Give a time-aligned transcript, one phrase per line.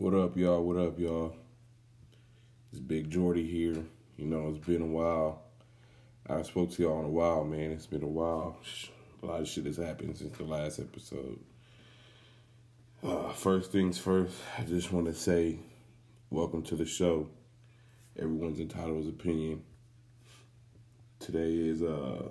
[0.00, 0.64] What up, y'all?
[0.64, 1.34] What up, y'all?
[2.72, 3.84] It's Big Jordy here.
[4.16, 5.42] You know, it's been a while.
[6.26, 7.70] I spoke to y'all in a while, man.
[7.70, 8.56] It's been a while.
[9.22, 11.38] A lot of shit has happened since the last episode.
[13.04, 15.58] Uh, first things first, I just want to say
[16.30, 17.28] welcome to the show.
[18.18, 19.62] Everyone's entitled to his opinion.
[21.18, 22.22] Today is, uh,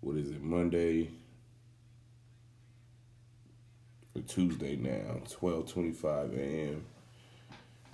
[0.00, 1.10] what is it, Monday,
[4.20, 6.84] or Tuesday now, 12.25 a.m.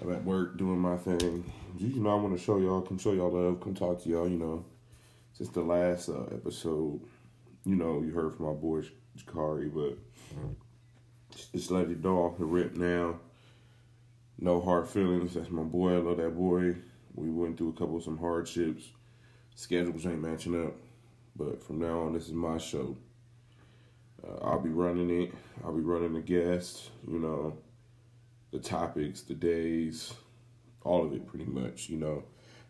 [0.01, 1.51] I'm at work doing my thing.
[1.79, 4.29] You know, I want to show y'all, come show y'all love, come talk to y'all,
[4.29, 4.65] you know.
[5.33, 7.01] Since the last uh, episode,
[7.65, 8.83] you know, you heard from my boy
[9.19, 9.99] Jakari, but
[11.53, 13.21] just let it know off the rip now.
[14.39, 15.35] No hard feelings.
[15.35, 15.95] That's my boy.
[15.95, 16.77] I love that boy.
[17.15, 18.85] We went through a couple of some hardships.
[19.55, 20.75] Schedules ain't matching up.
[21.35, 22.97] But from now on, this is my show.
[24.25, 25.33] Uh, I'll be running it.
[25.65, 27.59] I'll be running the guests, you know,
[28.53, 30.15] the topics, the days,
[30.83, 32.25] all of it pretty much, you know.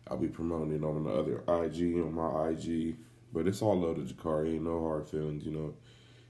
[0.09, 2.97] I'll be promoting on the other IG, on my IG.
[3.33, 4.55] But it's all love to Jakari.
[4.55, 5.75] Ain't no hard feelings, you know.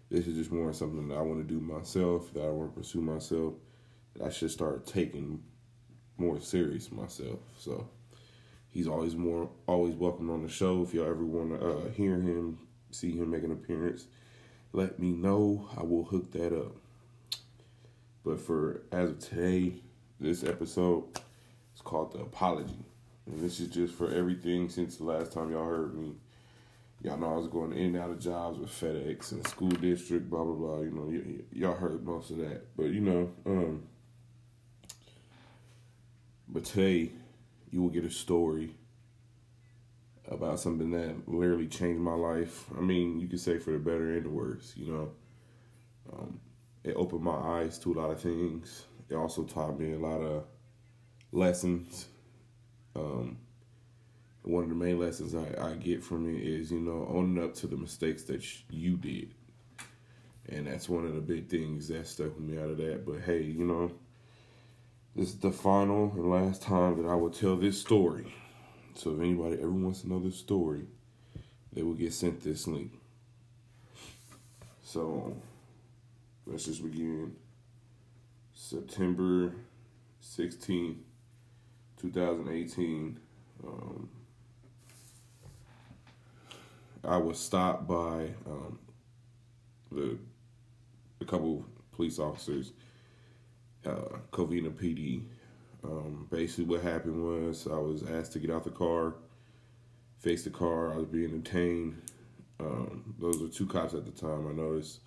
[0.10, 2.80] This is just more something that I want to do myself, that I want to
[2.80, 3.54] pursue myself,
[4.16, 5.44] that I should start taking
[6.18, 7.40] more serious myself.
[7.58, 7.88] So
[8.70, 10.82] he's always more always welcome on the show.
[10.82, 12.58] If y'all ever want to uh, hear him,
[12.92, 14.06] see him make an appearance,
[14.74, 15.70] let me know.
[15.78, 16.76] I will hook that up.
[18.24, 19.74] But for as of today,
[20.20, 21.06] this episode
[21.76, 22.86] is called the apology,
[23.26, 26.14] and this is just for everything since the last time y'all heard me.
[27.04, 30.30] Y'all know I was going in and out of jobs with FedEx and school district,
[30.30, 30.82] blah blah blah.
[30.82, 33.84] You know, y- y'all heard most of that, but you know, um,
[36.50, 37.12] but today
[37.72, 38.76] you will get a story
[40.30, 42.66] about something that literally changed my life.
[42.78, 44.74] I mean, you could say for the better and the worse.
[44.76, 45.12] You know,
[46.14, 46.40] um,
[46.84, 48.86] it opened my eyes to a lot of things.
[49.10, 50.44] It also taught me a lot of
[51.32, 52.08] lessons.
[52.96, 53.38] Um,
[54.44, 57.54] one of the main lessons I, I get from it is, you know, owning up
[57.56, 59.34] to the mistakes that you did.
[60.50, 63.06] And that's one of the big things that stuck with me out of that.
[63.06, 63.92] But hey, you know,
[65.16, 68.34] this is the final and last time that I will tell this story.
[68.98, 70.82] So if anybody ever wants to know this story,
[71.72, 72.94] they will get sent this link.
[74.84, 75.38] So
[76.48, 77.36] let's just begin.
[78.56, 79.54] September
[80.24, 80.96] 16th,
[82.02, 83.20] 2018.
[83.64, 84.10] Um,
[87.04, 88.80] I was stopped by um,
[89.92, 90.18] the
[91.22, 92.72] a couple police officers,
[93.86, 95.22] uh, Covina PD.
[96.48, 99.16] Basically, what happened was I was asked to get out the car,
[100.18, 100.94] face the car.
[100.94, 102.02] I was being detained.
[102.58, 104.48] Um, those were two cops at the time.
[104.48, 105.02] I noticed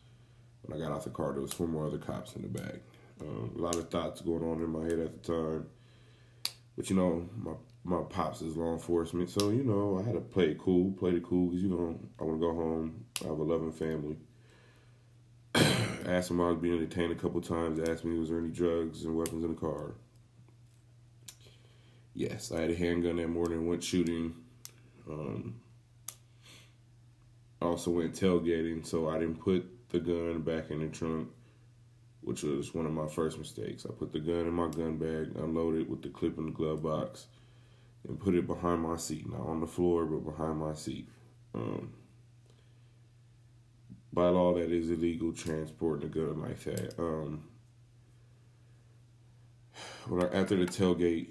[0.60, 2.74] when I got out the car, there was four more other cops in the back.
[3.22, 5.66] Um, a lot of thoughts going on in my head at the time,
[6.76, 7.52] but you know, my
[7.84, 11.12] my pops is law enforcement, so you know I had to play it cool, play
[11.12, 13.06] it cool because you know I want to go home.
[13.24, 14.18] I have a loving family.
[16.06, 17.80] asked him I was being detained a couple times.
[17.88, 19.94] Asked me was there any drugs and weapons in the car.
[22.15, 23.66] Yes, I had a handgun that morning.
[23.69, 24.34] Went shooting.
[25.09, 25.60] Um,
[27.62, 31.28] also went tailgating, so I didn't put the gun back in the trunk,
[32.22, 33.87] which was one of my first mistakes.
[33.87, 36.82] I put the gun in my gun bag, unloaded with the clip in the glove
[36.82, 37.26] box
[38.09, 41.09] and put it behind my seat, not on the floor, but behind my seat.
[41.54, 41.92] Um,
[44.12, 46.98] by law, that is illegal transporting a gun like that.
[46.98, 47.44] Um,
[50.09, 51.28] when I, after the tailgate,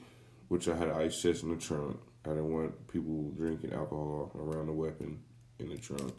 [0.50, 4.68] which I had ice chest in the trunk, I didn't want people drinking alcohol around
[4.68, 5.20] the weapon
[5.58, 6.14] in the trunk.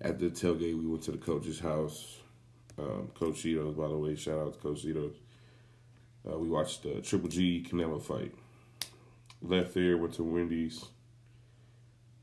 [0.00, 2.18] At the tailgate, we went to the coach's house.
[2.78, 5.14] Um, Coach Cheetos, by the way, shout out to Coach Cheetos.
[6.30, 8.34] Uh, we watched the Triple G Canelo fight
[9.42, 10.84] left there, went to Wendy's,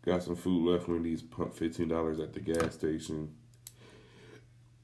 [0.05, 3.35] got some food left Wendy's, pumped fifteen dollars at the gas station.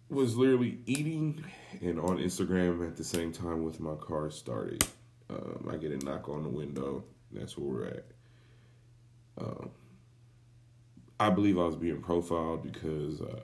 [0.10, 1.44] Was literally eating
[1.82, 4.86] and on Instagram at the same time with my car started.
[5.34, 7.04] Um, I get a knock on the window.
[7.32, 8.06] That's where we're at.
[9.40, 9.72] Um,
[11.20, 13.40] I believe I was being profiled because uh,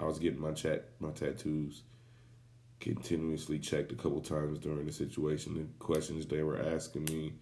[0.00, 1.82] I was getting my chat, my tattoos
[2.80, 5.54] continuously checked a couple times during the situation.
[5.54, 7.34] The questions they were asking me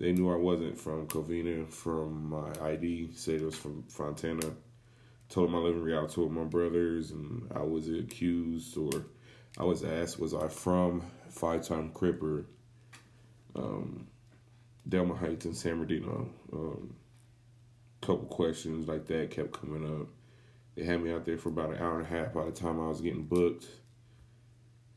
[0.00, 4.54] they knew I wasn't from Covina from my ID, said it was from Fontana.
[5.28, 9.04] Told them I live in with my brothers, and I was accused or
[9.58, 12.46] I was asked, was I from Five Time Cripper,
[13.54, 14.06] um,
[14.88, 16.28] Delmann Heights and San Bernardino?
[16.52, 16.94] Um,
[18.00, 20.08] couple questions like that kept coming up.
[20.74, 22.80] They had me out there for about an hour and a half by the time
[22.80, 23.66] I was getting booked.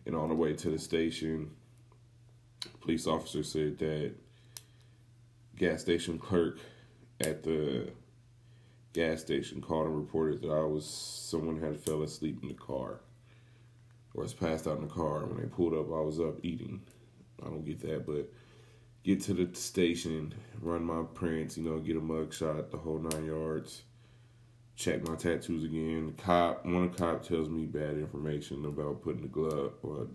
[0.05, 1.51] And on the way to the station,
[2.81, 4.13] police officer said that
[5.57, 6.59] gas station clerk
[7.19, 7.91] at the
[8.93, 12.99] gas station called and reported that I was someone had fell asleep in the car
[14.13, 15.25] or was passed out in the car.
[15.25, 16.81] When they pulled up, I was up eating.
[17.41, 18.31] I don't get that, but
[19.03, 22.99] get to the station, run my prints, you know, get a mug shot, the whole
[22.99, 23.83] nine yards.
[24.75, 26.07] Check my tattoos again.
[26.15, 30.07] The Cop, one cop tells me bad information about putting the glove or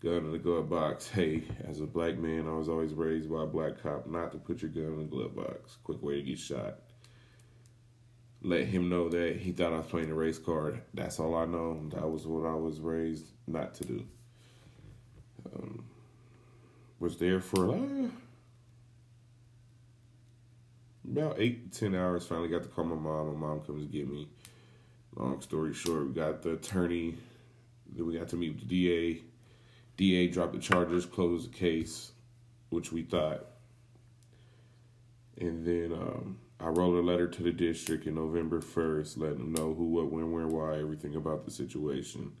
[0.00, 1.08] gun in the glove box.
[1.12, 4.38] Hey, as a black man, I was always raised by a black cop not to
[4.38, 5.78] put your gun in the glove box.
[5.82, 6.78] Quick way to get shot.
[8.40, 10.80] Let him know that he thought I was playing a race card.
[10.94, 11.88] That's all I know.
[11.92, 14.04] That was what I was raised not to do.
[15.52, 15.77] Um,
[16.98, 18.08] was there for uh,
[21.10, 22.26] about eight ten hours.
[22.26, 23.38] Finally got to call my mom.
[23.38, 24.28] My mom comes to get me.
[25.16, 27.16] Long story short, we got the attorney.
[27.94, 29.22] Then we got to meet with the DA.
[29.96, 32.12] DA dropped the charges, closed the case,
[32.70, 33.46] which we thought.
[35.40, 39.52] And then um, I wrote a letter to the district in November 1st, letting them
[39.52, 42.32] know who, what, when, where, why, everything about the situation.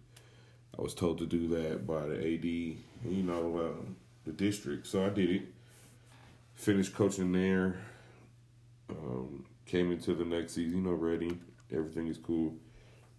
[0.78, 3.84] I was told to do that by the AD, you know, uh,
[4.28, 4.86] the district.
[4.86, 5.42] So I did it.
[6.54, 7.80] Finished coaching there.
[8.90, 11.38] Um, came into the next season, already.
[11.72, 12.54] Everything is cool.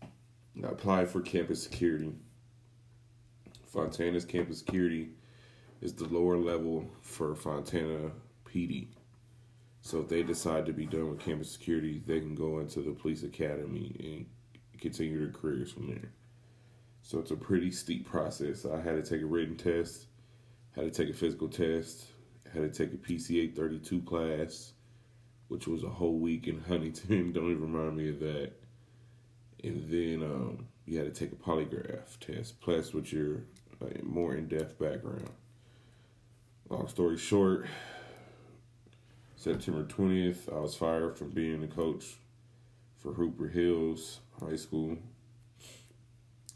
[0.04, 2.14] I applied for campus security.
[3.66, 5.10] Fontana's campus security
[5.82, 8.12] is the lower level for Fontana
[8.46, 8.88] PD.
[9.82, 12.92] So if they decide to be done with campus security, they can go into the
[12.92, 14.26] police academy and
[14.80, 16.12] continue their careers from there.
[17.02, 18.66] So it's a pretty steep process.
[18.66, 20.08] I had to take a written test,
[20.76, 22.06] had to take a physical test,
[22.54, 24.74] had to take a PC 832 class,
[25.48, 27.32] which was a whole week in Huntington.
[27.32, 28.52] Don't even remind me of that.
[29.64, 33.42] And then um, you had to take a polygraph test, plus with your
[33.82, 35.30] a more in depth background.
[36.70, 37.66] Long story short,
[39.36, 42.18] September 20th, I was fired from being the coach
[42.98, 44.98] for Jurupa Hills High School.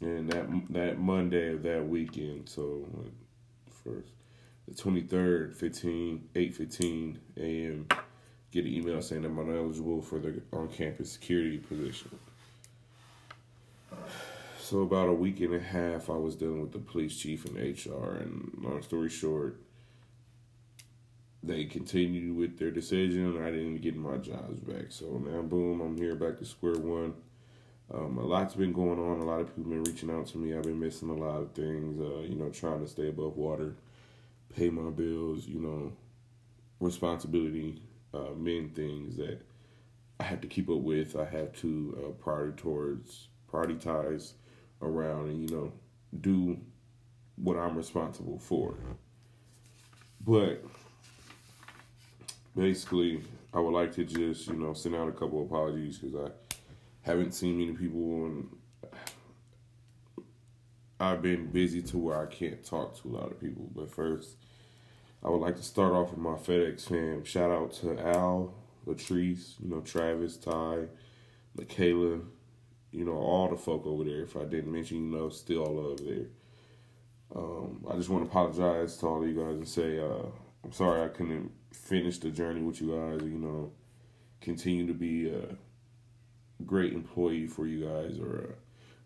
[0.00, 2.86] And that that Monday of that weekend, so
[3.84, 4.10] first
[4.68, 7.88] the 23rd, 15, 8 15 a.m.,
[8.50, 12.18] get an email saying I'm eligible for the on campus security position.
[14.58, 17.56] So about a week and a half, I was dealing with the police chief and
[17.56, 19.60] HR, and long story short,
[21.42, 23.36] they continued with their decision.
[23.36, 26.78] And I didn't get my jobs back, so now boom, I'm here back to square
[26.78, 27.14] one.
[27.92, 29.20] Um, a lot's been going on.
[29.20, 30.56] A lot of people been reaching out to me.
[30.56, 32.00] I've been missing a lot of things.
[32.00, 33.74] Uh, you know, trying to stay above water,
[34.56, 35.46] pay my bills.
[35.46, 35.92] You know,
[36.80, 37.82] responsibility,
[38.12, 39.40] uh, men things that
[40.18, 41.16] I have to keep up with.
[41.16, 44.32] I have to uh, prioritize towards prioritize
[44.82, 45.72] around and you know
[46.20, 46.58] do
[47.36, 48.74] what I'm responsible for.
[50.26, 50.64] But
[52.56, 53.22] basically,
[53.52, 56.30] I would like to just you know send out a couple apologies because I
[57.04, 58.48] haven't seen many people and
[61.00, 63.70] I've been busy to where I can't talk to a lot of people.
[63.74, 64.36] But first,
[65.22, 67.24] I would like to start off with my FedEx fam.
[67.24, 68.54] Shout out to Al,
[68.86, 70.86] Latrice, you know Travis, Ty,
[71.56, 72.20] Michaela,
[72.90, 74.22] you know, all the folk over there.
[74.22, 76.26] If I didn't mention, you know, still all love there.
[77.34, 80.26] Um, I just want to apologize to all of you guys and say uh,
[80.62, 83.26] I'm sorry I couldn't finish the journey with you guys.
[83.26, 83.72] You know,
[84.40, 85.56] continue to be a
[86.64, 88.56] great employee for you guys or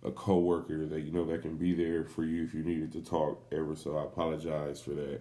[0.05, 2.93] a, a co-worker that you know that can be there for you if you needed
[2.93, 3.75] to talk ever.
[3.75, 5.21] So I apologize for that.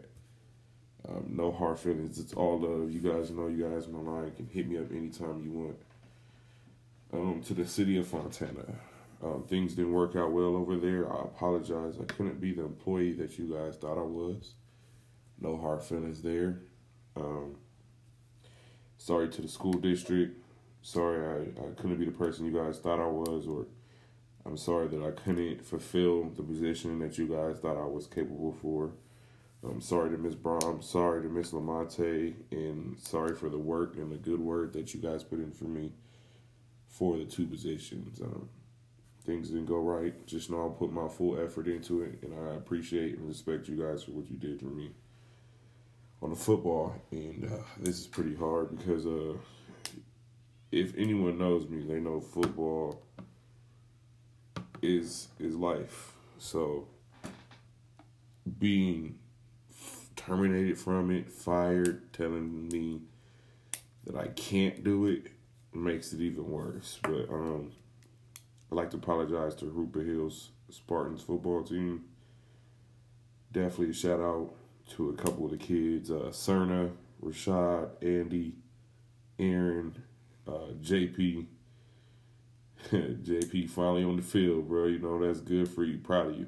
[1.08, 2.20] Um, no hard feelings.
[2.20, 2.92] It's all love.
[2.92, 5.78] You guys know you guys the line can hit me up anytime you want
[7.14, 8.66] um, to the city of Fontana.
[9.24, 11.12] Um, things didn't work out well over there.
[11.12, 11.98] I apologize.
[12.00, 14.54] I couldn't be the employee that you guys thought I was.
[15.40, 16.60] No hard feelings there.
[17.16, 17.56] Um,
[18.98, 20.44] sorry to the school district.
[20.88, 21.20] Sorry
[21.60, 23.66] I, I couldn't be the person you guys thought I was, or
[24.46, 28.56] I'm sorry that I couldn't fulfill the position that you guys thought I was capable
[28.62, 28.92] for.
[29.70, 30.64] I'm sorry to Miss Brown.
[30.64, 34.94] I'm sorry to Miss Lamonte, and sorry for the work and the good work that
[34.94, 35.92] you guys put in for me
[36.88, 38.22] for the two positions.
[38.22, 38.48] Um,
[39.26, 40.26] things didn't go right.
[40.26, 43.76] Just know I'll put my full effort into it, and I appreciate and respect you
[43.76, 44.92] guys for what you did for me
[46.22, 46.96] on the football.
[47.12, 49.34] And uh, this is pretty hard because uh,
[50.72, 53.02] if anyone knows me, they know football
[54.82, 56.14] is is life.
[56.38, 56.88] So
[58.60, 59.18] being
[60.16, 63.02] terminated from it, fired, telling me
[64.06, 65.28] that I can't do it
[65.74, 67.00] makes it even worse.
[67.02, 67.72] But um,
[68.72, 72.06] I'd like to apologize to Jurupa Hills Spartans football team.
[73.52, 74.54] definitely shout out
[74.96, 76.92] to a couple of the kids, uh, Cerna,
[77.24, 78.54] Rashad, Andy,
[79.40, 79.96] Aaron,
[80.48, 81.46] uh, JP.
[82.92, 84.86] JP finally on the field, bro.
[84.86, 85.98] You know that's good for you.
[85.98, 86.48] Proud of you.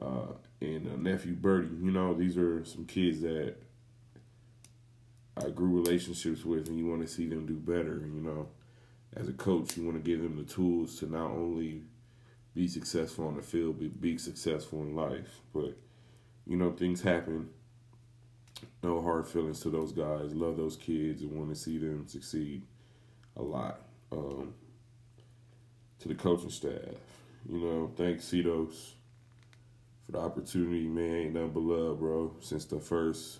[0.00, 1.68] Uh, and uh, nephew Birdie.
[1.82, 3.54] You know these are some kids that
[5.36, 8.02] I grew relationships with, and you want to see them do better.
[8.12, 8.48] You know,
[9.16, 11.82] as a coach, you want to give them the tools to not only
[12.54, 15.40] be successful on the field, but be successful in life.
[15.54, 15.76] But
[16.46, 17.48] you know, things happen.
[18.82, 20.34] No hard feelings to those guys.
[20.34, 22.62] Love those kids and want to see them succeed
[23.40, 23.80] a lot.
[24.12, 24.54] Um,
[26.00, 26.72] to the coaching staff,
[27.48, 28.92] you know, thanks Cedos
[30.06, 31.14] for the opportunity, man.
[31.14, 32.34] Ain't nothing but love, bro.
[32.40, 33.38] Since the first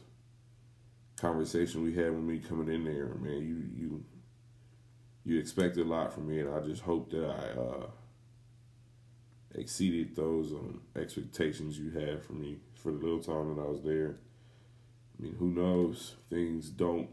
[1.16, 4.04] conversation we had with me coming in there, man, you you
[5.24, 7.86] you expected a lot from me, and I just hope that I uh,
[9.54, 13.82] exceeded those um, expectations you had for me for the little time that I was
[13.82, 14.16] there.
[15.18, 16.14] I mean, who knows?
[16.30, 17.08] Things don't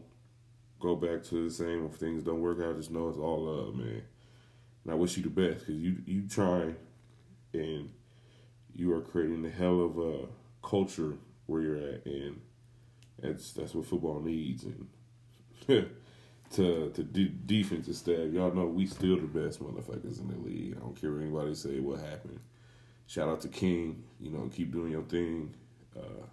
[0.80, 1.86] go back to the same.
[1.86, 4.02] If things don't work out, just know it's all love, man.
[4.84, 6.74] And I wish you the best because you you try
[7.52, 7.90] and
[8.74, 10.26] you are creating a hell of a
[10.66, 11.14] culture
[11.46, 12.40] where you're at, and
[13.20, 14.64] that's that's what football needs.
[14.64, 14.86] And
[16.52, 20.76] to to de- defensive staff, y'all know we still the best motherfuckers in the league.
[20.76, 22.40] I don't care what anybody say what happened.
[23.06, 25.54] Shout out to King, you know, keep doing your thing.
[25.96, 26.26] Uh,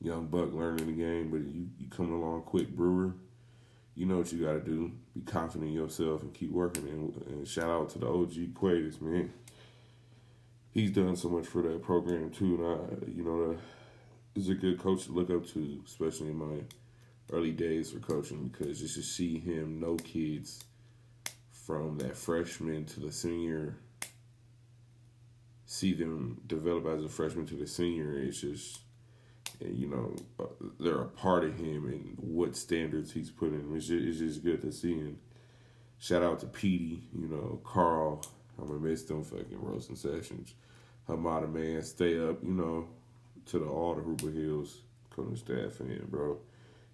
[0.00, 3.14] young buck learning the game, but you you coming along quick, Brewer.
[3.98, 4.92] You know what you got to do.
[5.12, 6.86] Be confident in yourself and keep working.
[6.86, 9.32] And, and shout out to the OG Quaidus, man.
[10.70, 13.58] He's done so much for that program too, and I, you know,
[14.36, 16.62] is a good coach to look up to, especially in my
[17.32, 20.62] early days for coaching, because just to see him know kids
[21.50, 23.78] from that freshman to the senior,
[25.66, 28.78] see them develop as a freshman to the senior, it's just,
[29.60, 33.74] you know, uh, they're a part of him and what standards he's putting.
[33.74, 34.92] It's just, it's just good to see.
[34.92, 35.18] And
[35.98, 38.24] shout out to Petey, you know, Carl.
[38.60, 40.54] I'm gonna miss them fucking roasting sessions.
[41.08, 42.88] Hamada man, stay up, you know,
[43.46, 46.38] to the all the Jurupa Hills coaching staff in, bro.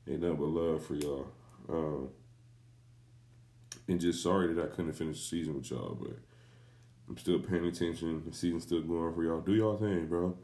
[0.08, 1.26] Ain't nothing but love for y'all.
[1.68, 2.10] Um,
[3.88, 6.16] and just sorry that I couldn't finish the season with y'all, but
[7.08, 8.22] I'm still paying attention.
[8.26, 9.40] The season's still going for y'all.
[9.40, 10.36] Do y'all thing, bro.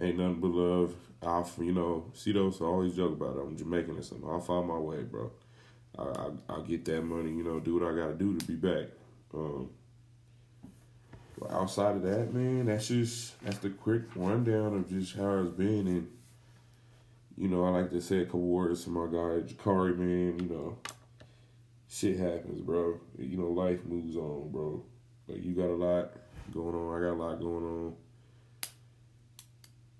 [0.00, 0.94] Ain't nothing but love.
[1.22, 2.60] I'll, you know, see those.
[2.60, 3.40] I always joke about it.
[3.40, 4.28] I'm Jamaican or something.
[4.28, 5.30] I'll find my way, bro.
[5.98, 8.44] I, I, I'll get that money, you know, do what I got to do to
[8.44, 8.88] be back.
[9.32, 9.70] Um,
[11.38, 15.50] but outside of that, man, that's just that's the quick rundown of just how it's
[15.50, 15.86] been.
[15.86, 16.08] And
[17.36, 20.38] you know, I like to say a couple words to my guy Jakari, man.
[20.38, 20.78] You know,
[21.88, 23.00] shit happens, bro.
[23.18, 24.84] You know, life moves on, bro.
[25.26, 26.12] Like you got a lot
[26.52, 26.96] going on.
[26.96, 27.94] I got a lot going on.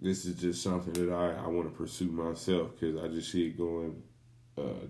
[0.04, 3.46] This is just something that I, I want to pursue myself because I just see
[3.46, 4.02] it going
[4.58, 4.86] uh,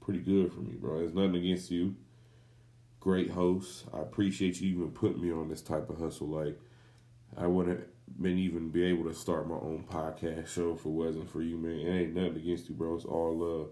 [0.00, 0.98] pretty good for me, bro.
[0.98, 1.96] There's nothing against you
[3.00, 3.84] great host.
[3.94, 6.28] I appreciate you even putting me on this type of hustle.
[6.28, 6.58] Like,
[7.36, 7.80] I wouldn't
[8.20, 11.56] been even be able to start my own podcast show if it wasn't for you,
[11.56, 11.78] man.
[11.78, 12.94] It ain't nothing against you, bro.
[12.96, 13.68] It's all love.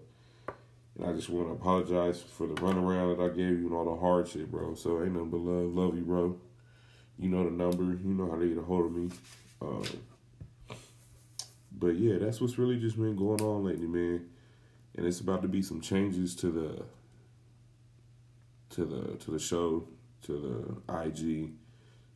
[0.97, 3.85] And I just want to apologize for the runaround that I gave you and all
[3.95, 4.75] the hard shit, bro.
[4.75, 5.73] So ain't nothing but love.
[5.73, 6.37] Love you, bro.
[7.19, 7.83] You know the number.
[7.83, 9.09] You know how to get a hold of me.
[9.61, 9.83] Um,
[11.79, 14.25] but yeah, that's what's really just been going on lately, man.
[14.95, 16.83] And it's about to be some changes to the
[18.75, 19.87] to the to the show,
[20.23, 21.51] to the IG,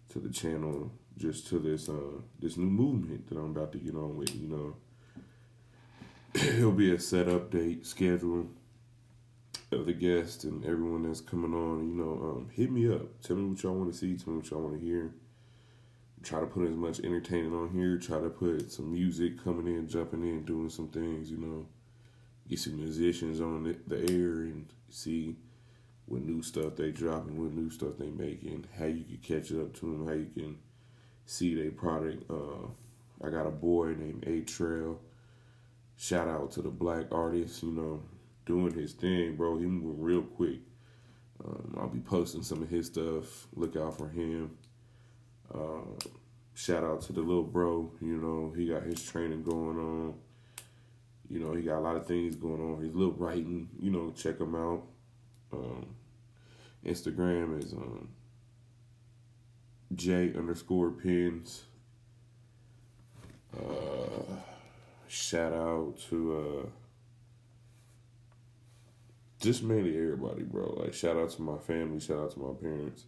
[0.09, 3.95] to the channel, just to this uh this new movement that I'm about to get
[3.95, 4.35] on with.
[4.35, 4.75] You know,
[6.33, 8.47] it'll be a set update schedule
[9.71, 11.87] of the guests and everyone that's coming on.
[11.87, 13.21] You know, um, hit me up.
[13.21, 14.17] Tell me what y'all want to see.
[14.17, 15.13] Tell me what y'all want to hear.
[16.23, 17.97] Try to put as much entertaining on here.
[17.97, 21.31] Try to put some music coming in, jumping in, doing some things.
[21.31, 21.65] You know,
[22.47, 25.35] get some musicians on the, the air and see
[26.07, 29.61] with new stuff they dropping, with new stuff they making, how you can catch it
[29.61, 30.57] up to them, how you can
[31.25, 32.29] see their product.
[32.29, 32.67] Uh,
[33.25, 34.99] I got a boy named A Trail.
[35.95, 38.01] Shout out to the black artist, you know,
[38.45, 39.57] doing his thing, bro.
[39.57, 40.59] He moving real quick.
[41.45, 43.47] Um, I'll be posting some of his stuff.
[43.55, 44.57] Look out for him.
[45.53, 46.09] Uh,
[46.53, 47.91] shout out to the little bro.
[48.01, 50.13] You know, he got his training going on.
[51.29, 52.83] You know, he got a lot of things going on.
[52.83, 53.69] His little writing.
[53.79, 54.83] You know, check him out.
[55.53, 55.85] Um,
[56.85, 58.09] Instagram is um,
[59.95, 61.63] J underscore pins.
[63.55, 64.23] Uh,
[65.07, 66.69] shout out to uh,
[69.39, 70.81] just mainly everybody, bro.
[70.81, 71.99] Like shout out to my family.
[71.99, 73.05] Shout out to my parents.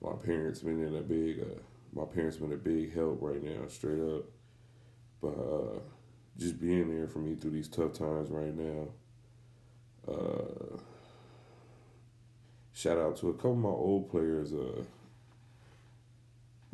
[0.00, 1.40] My parents been in a big.
[1.40, 1.60] Uh,
[1.94, 3.66] my parents been a big help right now.
[3.68, 4.24] Straight up.
[5.20, 5.78] But uh,
[6.38, 8.88] just being there for me through these tough times right now.
[10.08, 10.78] Uh,
[12.72, 14.52] shout out to a couple of my old players.
[14.52, 14.82] Uh,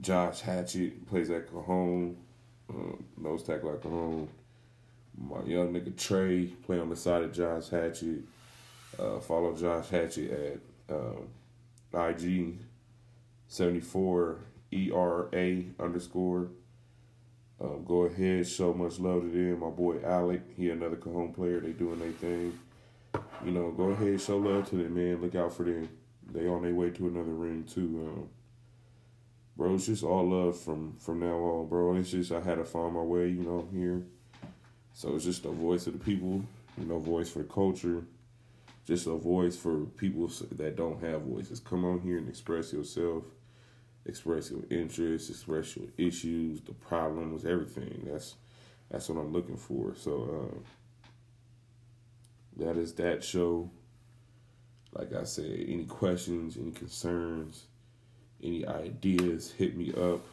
[0.00, 2.16] Josh Hatchett plays at Cajon,
[2.70, 4.28] uh, nose tackle at Cajon.
[5.20, 8.22] My young nigga Trey play on the side of Josh Hatchett.
[8.98, 10.30] Uh, follow Josh Hatchett
[10.88, 11.28] at um,
[11.92, 12.58] IG
[13.48, 14.38] seventy four
[14.72, 16.48] ERA underscore.
[17.60, 19.60] Um, go ahead, show much love to them.
[19.60, 21.60] My boy Alec, he another Cajon player.
[21.60, 22.58] They doing their thing.
[23.44, 25.20] You know, go ahead, show love to them, man.
[25.20, 25.88] Look out for them.
[26.32, 27.80] They on their way to another ring too.
[28.06, 28.28] Um,
[29.56, 31.96] bro, it's just all love from from now on, bro.
[31.96, 34.04] It's just I had to find my way, you know, here.
[34.92, 36.44] So it's just a voice of the people,
[36.76, 38.04] you know, voice for the culture,
[38.86, 41.60] just a voice for people that don't have voices.
[41.60, 43.24] Come on here and express yourself
[44.06, 48.02] express your interests, express your issues, the problems, everything.
[48.10, 48.36] That's
[48.90, 49.94] that's what I'm looking for.
[49.94, 50.58] So uh,
[52.64, 53.70] that is that show.
[54.92, 57.66] Like I said, any questions, any concerns,
[58.42, 60.24] any ideas, hit me up.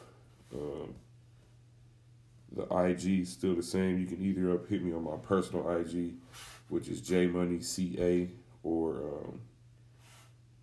[0.54, 0.96] Um,
[2.56, 4.00] the IG is still the same.
[4.00, 6.14] You can either up hit me on my personal IG,
[6.70, 8.30] which is JMoneyCA,
[8.64, 9.42] or um,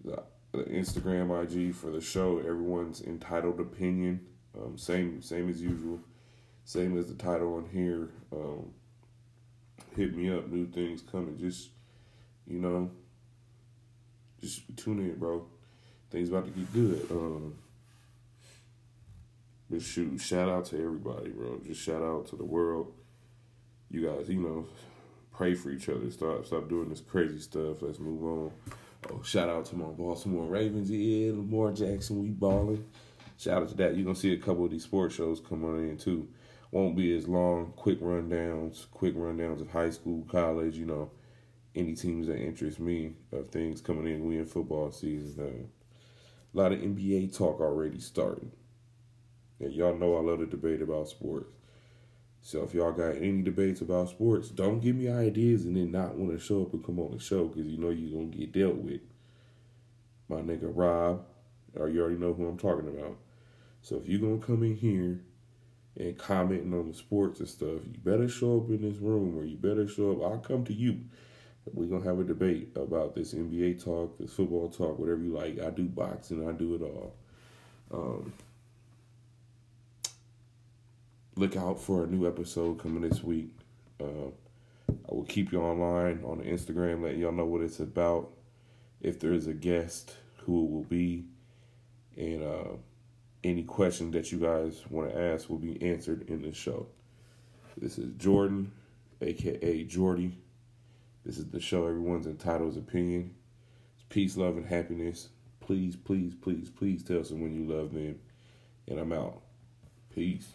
[0.04, 2.38] the the Instagram IG for the show.
[2.38, 4.20] Everyone's entitled opinion.
[4.56, 6.00] Um, same same as usual.
[6.64, 8.10] Same as the title on here.
[8.32, 8.70] Um,
[9.96, 10.48] hit me up.
[10.48, 11.38] New things coming.
[11.38, 11.70] Just
[12.46, 12.90] you know,
[14.40, 15.46] just tune in, bro.
[16.10, 17.10] Things about to get good.
[17.10, 17.54] Um,
[19.70, 21.60] but shoot, shout out to everybody, bro.
[21.66, 22.92] Just shout out to the world.
[23.90, 24.66] You guys, you know,
[25.32, 26.10] pray for each other.
[26.10, 27.80] Stop stop doing this crazy stuff.
[27.80, 28.50] Let's move on.
[29.10, 30.90] Oh, shout out to my Baltimore Ravens.
[30.90, 32.84] Yeah, Lamar Jackson, we balling.
[33.36, 33.96] Shout out to that.
[33.96, 36.28] You're gonna see a couple of these sports shows coming in too.
[36.70, 37.72] Won't be as long.
[37.74, 40.76] Quick rundowns, quick rundowns of high school, college.
[40.76, 41.10] You know,
[41.74, 44.24] any teams that interest me of things coming in.
[44.26, 45.68] We in football season.
[46.54, 48.52] A lot of NBA talk already starting.
[49.58, 51.48] And y'all know I love to debate about sports.
[52.44, 56.16] So if y'all got any debates about sports, don't give me ideas and then not
[56.16, 58.52] want to show up and come on the show because you know you're gonna get
[58.52, 59.00] dealt with.
[60.28, 61.24] My nigga Rob,
[61.76, 63.16] or you already know who I'm talking about.
[63.80, 65.20] So if you're gonna come in here
[65.96, 69.44] and commenting on the sports and stuff, you better show up in this room or
[69.44, 70.32] you better show up.
[70.32, 71.00] I'll come to you.
[71.72, 75.60] We're gonna have a debate about this NBA talk, this football talk, whatever you like.
[75.60, 77.14] I do boxing, I do it all.
[77.92, 78.32] Um,
[81.36, 83.50] look out for a new episode coming this week.
[84.00, 84.30] Uh,
[84.88, 88.30] I will keep you online on Instagram, letting y'all know what it's about.
[89.00, 90.14] If there is a guest,
[90.44, 91.24] who it will be,
[92.16, 92.76] and uh,
[93.42, 96.86] any questions that you guys want to ask will be answered in the show.
[97.76, 98.70] This is Jordan,
[99.20, 100.38] aka Jordy.
[101.24, 103.34] This is the show everyone's entitled his opinion.
[103.94, 105.28] It's peace, love, and happiness.
[105.60, 108.18] Please, please, please, please tell someone you love them.
[108.88, 109.40] And I'm out.
[110.14, 110.48] Peace.